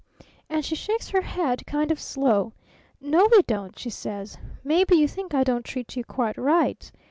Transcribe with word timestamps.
And 0.49 0.65
she 0.65 0.73
shakes 0.73 1.09
her 1.09 1.21
head 1.21 1.63
kind 1.67 1.91
of 1.91 1.99
slow. 1.99 2.53
'No, 2.99 3.29
we 3.31 3.43
don't!' 3.43 3.77
she 3.77 3.91
says. 3.91 4.35
'Maybe 4.63 4.95
you 4.95 5.07
think 5.07 5.35
I 5.35 5.43
don't 5.43 5.63
treat 5.63 5.95
you 5.95 6.03
quite 6.03 6.39
right?' 6.39 6.91